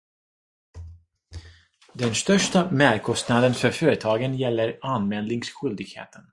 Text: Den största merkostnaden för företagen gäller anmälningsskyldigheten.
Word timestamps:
Den 1.93 2.15
största 2.15 2.71
merkostnaden 2.71 3.53
för 3.53 3.71
företagen 3.71 4.37
gäller 4.37 4.79
anmälningsskyldigheten. 4.81 6.21